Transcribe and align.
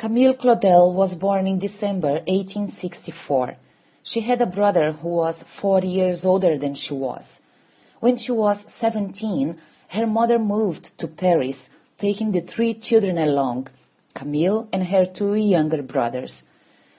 Camille 0.00 0.32
Claudel 0.32 0.94
was 0.94 1.12
born 1.12 1.46
in 1.46 1.58
December 1.58 2.22
1864. 2.26 3.54
She 4.02 4.22
had 4.22 4.40
a 4.40 4.46
brother 4.46 4.92
who 4.92 5.10
was 5.10 5.44
four 5.60 5.82
years 5.82 6.24
older 6.24 6.56
than 6.56 6.74
she 6.74 6.94
was. 6.94 7.22
When 8.00 8.16
she 8.16 8.32
was 8.32 8.56
17, 8.80 9.58
her 9.88 10.06
mother 10.06 10.38
moved 10.38 10.92
to 11.00 11.06
Paris, 11.06 11.58
taking 11.98 12.32
the 12.32 12.40
three 12.40 12.72
children 12.72 13.18
along, 13.18 13.68
Camille 14.14 14.70
and 14.72 14.84
her 14.84 15.04
two 15.04 15.34
younger 15.34 15.82
brothers. 15.82 16.34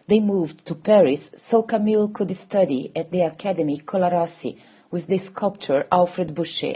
They 0.08 0.20
moved 0.20 0.64
to 0.68 0.76
Paris 0.76 1.32
so 1.50 1.64
Camille 1.64 2.10
could 2.10 2.30
study 2.48 2.92
at 2.96 3.10
the 3.10 3.22
Académie 3.32 3.84
Colarossi 3.84 4.58
with 4.92 5.08
the 5.08 5.18
sculptor 5.18 5.88
Alfred 5.92 6.36
Boucher. 6.36 6.76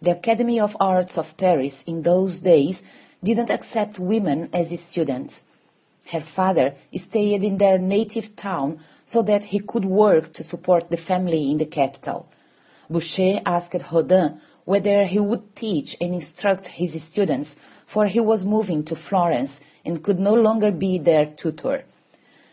The 0.00 0.12
Academy 0.12 0.60
of 0.60 0.74
Arts 0.80 1.18
of 1.18 1.26
Paris 1.36 1.74
in 1.86 2.00
those 2.00 2.38
days 2.38 2.80
didn't 3.22 3.50
accept 3.50 3.98
women 3.98 4.48
as 4.54 4.68
students. 4.90 5.34
Her 6.10 6.24
father 6.34 6.74
stayed 6.94 7.44
in 7.44 7.58
their 7.58 7.76
native 7.76 8.34
town 8.34 8.80
so 9.04 9.20
that 9.22 9.44
he 9.44 9.60
could 9.60 9.84
work 9.84 10.32
to 10.34 10.42
support 10.42 10.88
the 10.88 10.96
family 10.96 11.50
in 11.50 11.58
the 11.58 11.66
capital. 11.66 12.26
Boucher 12.88 13.42
asked 13.44 13.76
Rodin 13.92 14.40
whether 14.64 15.04
he 15.04 15.20
would 15.20 15.54
teach 15.54 15.94
and 16.00 16.14
instruct 16.14 16.66
his 16.66 17.02
students, 17.12 17.54
for 17.92 18.06
he 18.06 18.20
was 18.20 18.42
moving 18.42 18.84
to 18.86 18.96
Florence 18.96 19.50
and 19.84 20.02
could 20.02 20.18
no 20.18 20.32
longer 20.32 20.70
be 20.70 20.98
their 20.98 21.26
tutor. 21.26 21.84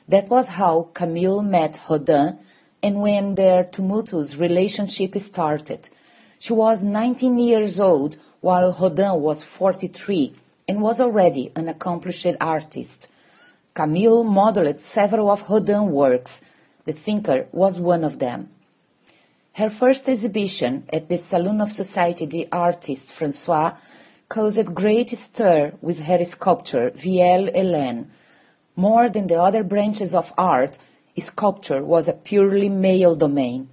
That 0.10 0.28
was 0.28 0.48
how 0.48 0.90
Camille 0.94 1.42
met 1.42 1.78
Rodin 1.90 2.38
and 2.84 3.02
when 3.02 3.36
their 3.36 3.64
tumultuous 3.64 4.36
relationship 4.38 5.16
started. 5.32 5.90
She 6.40 6.52
was 6.52 6.84
19 6.84 7.40
years 7.40 7.80
old 7.80 8.18
while 8.42 8.76
Rodin 8.82 9.22
was 9.22 9.46
43 9.58 10.36
and 10.68 10.82
was 10.82 11.00
already 11.00 11.54
an 11.56 11.70
accomplished 11.70 12.28
artist. 12.42 13.08
Camille 13.76 14.24
modeled 14.24 14.80
several 14.94 15.30
of 15.30 15.40
Rodin's 15.50 15.92
works. 15.92 16.32
The 16.86 16.94
Thinker 16.94 17.48
was 17.52 17.78
one 17.78 18.06
of 18.06 18.20
them. 18.20 18.50
Her 19.52 19.70
first 19.70 20.08
exhibition 20.08 20.86
at 20.94 21.10
the 21.10 21.18
Salon 21.30 21.60
of 21.60 21.70
Society 21.72 22.26
the 22.26 22.48
Artist 22.54 23.12
François 23.20 23.76
caused 24.30 24.58
a 24.58 24.64
great 24.64 25.10
stir 25.10 25.74
with 25.82 25.98
her 25.98 26.24
sculpture 26.24 26.92
Vieille 26.92 27.52
Hélène. 27.52 28.06
More 28.78 29.10
than 29.10 29.28
the 29.28 29.42
other 29.42 29.64
branches 29.64 30.16
of 30.16 30.26
art, 30.38 30.78
sculpture 31.18 31.84
was 31.84 32.08
a 32.08 32.14
purely 32.14 32.70
male 32.70 33.18
domain. 33.18 33.68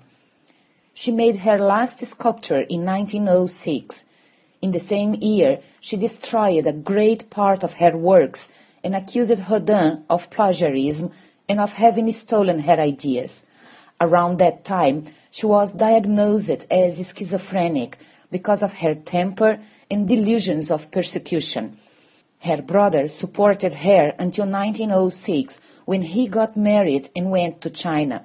She 0.95 1.13
made 1.13 1.37
her 1.37 1.59
last 1.59 2.05
sculpture 2.11 2.63
in 2.63 2.85
1906. 2.85 4.03
In 4.63 4.73
the 4.73 4.81
same 4.81 5.15
year, 5.15 5.61
she 5.81 5.97
destroyed 5.97 6.67
a 6.67 6.73
great 6.73 7.31
part 7.31 7.63
of 7.63 7.71
her 7.71 7.97
works 7.97 8.49
and 8.85 8.95
accused 8.95 9.33
Rodin 9.51 10.05
of 10.09 10.21
plagiarism 10.31 11.13
and 11.49 11.61
of 11.61 11.71
having 11.71 12.13
stolen 12.13 12.61
her 12.61 12.81
ideas. 12.81 13.31
Around 14.01 14.39
that 14.39 14.65
time, 14.65 15.13
she 15.31 15.47
was 15.47 15.73
diagnosed 15.73 16.67
as 16.71 16.95
schizophrenic 17.17 17.97
because 18.31 18.63
of 18.63 18.71
her 18.71 18.95
temper 18.95 19.59
and 19.91 20.09
delusions 20.09 20.71
of 20.71 20.81
persecution. 20.91 21.79
Her 22.41 22.61
brother 22.61 23.07
supported 23.09 23.73
her 23.73 24.13
until 24.19 24.51
1906 24.51 25.55
when 25.85 26.03
he 26.03 26.29
got 26.29 26.57
married 26.57 27.11
and 27.15 27.31
went 27.31 27.61
to 27.63 27.71
China. 27.71 28.25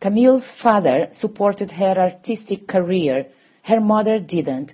Camille's 0.00 0.44
father 0.62 1.08
supported 1.12 1.70
her 1.70 1.94
artistic 1.96 2.66
career, 2.66 3.26
her 3.62 3.80
mother 3.80 4.18
didn't, 4.18 4.72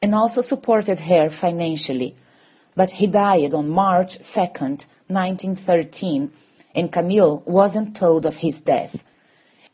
and 0.00 0.14
also 0.14 0.42
supported 0.42 0.98
her 0.98 1.30
financially 1.40 2.16
but 2.74 2.90
he 2.90 3.06
died 3.06 3.54
on 3.54 3.68
March 3.68 4.12
2, 4.34 4.40
1913, 4.40 6.30
and 6.74 6.92
Camille 6.92 7.42
wasn't 7.46 7.96
told 7.96 8.24
of 8.24 8.34
his 8.34 8.54
death. 8.64 8.94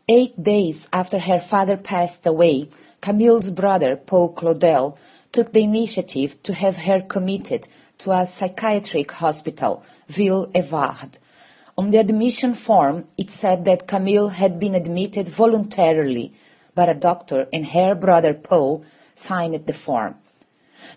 Eight 0.09 0.43
days 0.43 0.87
after 0.93 1.19
her 1.19 1.41
father 1.51 1.77
passed 1.77 2.27
away, 2.27 2.69
Camille's 3.03 3.51
brother, 3.51 3.97
Paul 3.97 4.35
Claudel, 4.35 4.97
took 5.33 5.53
the 5.53 5.63
initiative 5.63 6.31
to 6.45 6.53
have 6.55 6.75
her 6.75 7.03
committed 7.03 7.69
to 7.99 8.11
a 8.11 8.29
psychiatric 8.39 9.11
hospital, 9.11 9.83
Ville 10.17 10.47
Évrard. 10.55 11.11
On 11.77 11.91
the 11.91 11.99
admission 11.99 12.57
form, 12.67 13.05
it 13.17 13.29
said 13.41 13.65
that 13.67 13.87
Camille 13.87 14.29
had 14.29 14.59
been 14.59 14.75
admitted 14.75 15.29
voluntarily, 15.37 16.33
but 16.75 16.89
a 16.89 16.95
doctor 16.95 17.47
and 17.53 17.67
her 17.67 17.95
brother 17.95 18.35
Paul 18.35 18.85
signed 19.27 19.65
the 19.67 19.75
form. 19.85 20.17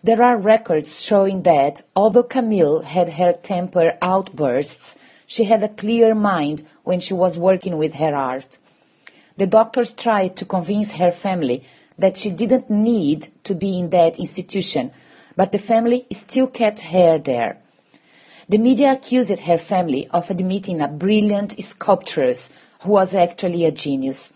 There 0.03 0.21
are 0.21 0.37
records 0.37 1.03
showing 1.07 1.43
that, 1.43 1.81
although 1.95 2.23
Camille 2.23 2.81
had 2.81 3.09
her 3.09 3.33
temper 3.33 3.93
outbursts, 4.01 4.95
she 5.27 5.43
had 5.45 5.63
a 5.63 5.69
clear 5.69 6.13
mind 6.13 6.63
when 6.83 6.99
she 6.99 7.13
was 7.13 7.37
working 7.37 7.77
with 7.77 7.93
her 7.93 8.15
art. 8.15 8.57
The 9.37 9.47
doctors 9.47 9.93
tried 9.97 10.35
to 10.37 10.45
convince 10.45 10.91
her 10.91 11.11
family 11.11 11.63
that 11.97 12.17
she 12.17 12.31
didn't 12.31 12.69
need 12.69 13.27
to 13.45 13.55
be 13.55 13.79
in 13.79 13.89
that 13.91 14.19
institution, 14.19 14.91
but 15.35 15.51
the 15.51 15.59
family 15.59 16.05
still 16.27 16.47
kept 16.47 16.79
her 16.79 17.17
there. 17.19 17.57
The 18.49 18.57
media 18.57 18.93
accused 18.93 19.39
her 19.39 19.57
family 19.57 20.07
of 20.11 20.25
admitting 20.29 20.81
a 20.81 20.87
brilliant 20.87 21.53
sculptress 21.69 22.49
who 22.81 22.91
was 22.91 23.13
actually 23.13 23.65
a 23.65 23.71
genius. 23.71 24.29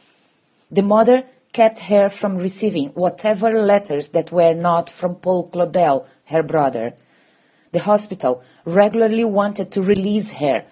The 0.71 0.81
mother 0.81 1.23
kept 1.55 1.79
her 1.79 2.09
from 2.09 2.35
receiving 2.35 2.89
whatever 2.89 3.49
letters 3.53 4.09
that 4.13 4.31
were 4.31 4.53
not 4.53 4.91
from 4.99 5.15
Paul 5.15 5.49
Claudel, 5.53 6.05
her 6.25 6.43
brother. 6.43 6.93
The 7.71 7.79
hospital 7.79 8.41
regularly 8.65 9.23
wanted 9.23 9.71
to 9.71 9.81
release 9.81 10.29
her, 10.31 10.65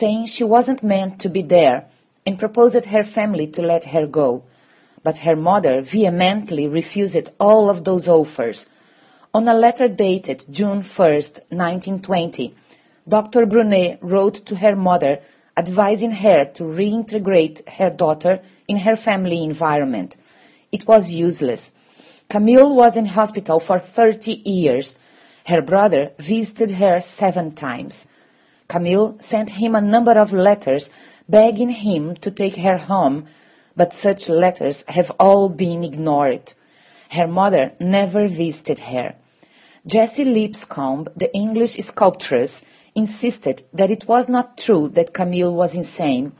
saying 0.00 0.26
she 0.26 0.44
wasn't 0.44 0.82
meant 0.82 1.20
to 1.20 1.28
be 1.28 1.42
there, 1.42 1.86
and 2.24 2.38
proposed 2.38 2.86
her 2.86 3.04
family 3.14 3.46
to 3.48 3.62
let 3.62 3.84
her 3.84 4.06
go. 4.06 4.44
But 5.04 5.18
her 5.18 5.36
mother 5.36 5.82
vehemently 5.82 6.66
refused 6.66 7.28
all 7.38 7.68
of 7.68 7.84
those 7.84 8.08
offers. 8.08 8.64
On 9.34 9.46
a 9.48 9.54
letter 9.54 9.88
dated 9.88 10.44
June 10.50 10.82
1, 10.96 11.08
1920, 11.50 12.54
Dr. 13.06 13.44
Brunet 13.44 13.98
wrote 14.00 14.38
to 14.46 14.54
her 14.54 14.76
mother 14.76 15.18
advising 15.56 16.12
her 16.12 16.46
to 16.54 16.62
reintegrate 16.64 17.68
her 17.68 17.90
daughter 17.90 18.40
in 18.68 18.78
her 18.78 18.96
family 18.96 19.44
environment. 19.44 20.16
It 20.72 20.88
was 20.88 21.04
useless. 21.08 21.60
Camille 22.30 22.74
was 22.74 22.96
in 22.96 23.04
hospital 23.04 23.60
for 23.60 23.78
30 23.78 24.42
years. 24.44 24.96
Her 25.44 25.60
brother 25.60 26.12
visited 26.18 26.70
her 26.70 27.02
seven 27.18 27.54
times. 27.54 27.94
Camille 28.70 29.18
sent 29.28 29.50
him 29.50 29.74
a 29.74 29.82
number 29.82 30.12
of 30.12 30.32
letters 30.32 30.88
begging 31.28 31.68
him 31.68 32.16
to 32.22 32.30
take 32.30 32.56
her 32.56 32.78
home, 32.78 33.28
but 33.76 33.92
such 34.02 34.28
letters 34.28 34.82
have 34.86 35.10
all 35.20 35.50
been 35.50 35.84
ignored. 35.84 36.52
Her 37.10 37.26
mother 37.26 37.72
never 37.78 38.26
visited 38.26 38.78
her. 38.78 39.14
Jessie 39.86 40.24
Lipscomb, 40.24 41.08
the 41.16 41.34
English 41.34 41.76
sculptress, 41.86 42.50
insisted 42.94 43.64
that 43.74 43.90
it 43.90 44.04
was 44.08 44.28
not 44.28 44.56
true 44.56 44.88
that 44.94 45.12
Camille 45.12 45.54
was 45.54 45.74
insane. 45.74 46.32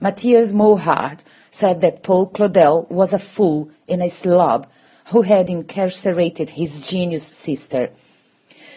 Mathias 0.00 0.52
Morhardt 0.52 1.24
said 1.58 1.80
that 1.80 2.02
Paul 2.02 2.26
Claudel 2.28 2.86
was 2.90 3.12
a 3.12 3.22
fool 3.36 3.70
and 3.88 4.02
a 4.02 4.10
slob 4.22 4.66
who 5.12 5.22
had 5.22 5.48
incarcerated 5.48 6.50
his 6.50 6.70
genius 6.88 7.26
sister. 7.44 7.90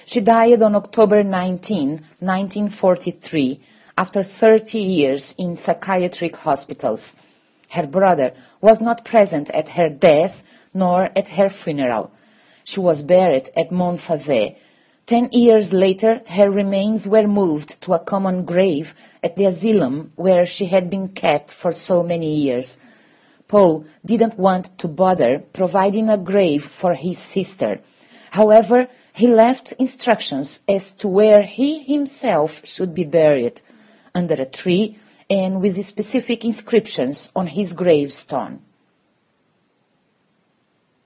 She 0.05 0.21
died 0.21 0.61
on 0.61 0.75
October 0.75 1.23
19, 1.23 1.89
1943, 2.19 3.59
after 3.97 4.23
30 4.23 4.79
years 4.79 5.33
in 5.37 5.57
psychiatric 5.57 6.35
hospitals. 6.35 7.01
Her 7.69 7.87
brother 7.87 8.31
was 8.61 8.79
not 8.79 9.05
present 9.05 9.49
at 9.49 9.67
her 9.69 9.89
death 9.89 10.35
nor 10.73 11.09
at 11.17 11.27
her 11.27 11.49
funeral. 11.63 12.11
She 12.63 12.79
was 12.79 13.01
buried 13.01 13.49
at 13.55 13.71
Montfavet, 13.71 14.55
Ten 15.07 15.29
years 15.31 15.71
later, 15.71 16.21
her 16.27 16.51
remains 16.51 17.07
were 17.07 17.29
moved 17.29 17.77
to 17.83 17.93
a 17.93 18.03
common 18.03 18.43
grave 18.43 18.87
at 19.23 19.37
the 19.37 19.45
asylum 19.45 20.11
where 20.17 20.45
she 20.45 20.65
had 20.65 20.89
been 20.89 21.07
kept 21.07 21.49
for 21.61 21.71
so 21.71 22.03
many 22.03 22.35
years. 22.35 22.75
Paul 23.47 23.85
didn't 24.05 24.37
want 24.37 24.67
to 24.79 24.89
bother 24.89 25.41
providing 25.53 26.09
a 26.09 26.17
grave 26.17 26.63
for 26.81 26.93
his 26.93 27.17
sister. 27.33 27.79
However, 28.31 28.87
he 29.13 29.27
left 29.27 29.73
instructions 29.79 30.59
as 30.67 30.91
to 30.99 31.07
where 31.07 31.41
he 31.41 31.83
himself 31.83 32.51
should 32.65 32.93
be 32.93 33.05
buried, 33.05 33.61
under 34.13 34.33
a 34.33 34.45
tree 34.45 34.97
and 35.29 35.61
with 35.61 35.87
specific 35.87 36.43
inscriptions 36.43 37.29
on 37.33 37.47
his 37.47 37.71
gravestone. 37.71 38.59